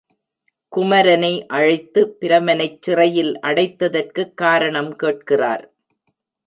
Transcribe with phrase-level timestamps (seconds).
[0.75, 5.73] குமரனை அழைத்து, பிரமனைச் சிறையில் அடைத்ததற்குக் காரணம் கேட்கிறார்.